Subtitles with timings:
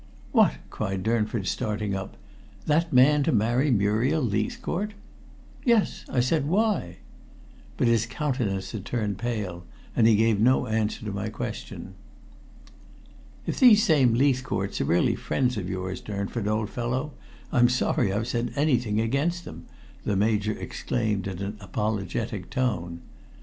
[0.31, 2.17] "What!" cried Durnford, starting up.
[2.65, 4.95] "That man to marry Muriel Leithcourt?"
[5.63, 6.47] "Yes," I said.
[6.47, 6.97] "Why?"
[7.77, 9.63] But his countenance had turned pale,
[9.95, 11.93] and he gave no answer to my question.
[13.45, 17.11] "If these same Leithcourts are really friends of yours, Durnford, old fellow,
[17.51, 19.67] I'm sorry I've said anything against them,"
[20.03, 23.01] the Major exclaimed in an apologetic tone.